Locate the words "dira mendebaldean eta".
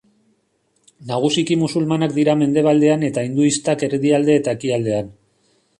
2.17-3.27